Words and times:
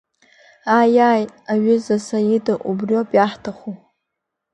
Ааи, 0.77 0.95
ааи, 1.09 1.25
аҩыза 1.53 1.97
Саида, 2.05 2.55
убриоуп 2.69 3.09
иаҳҭаху! 3.13 3.73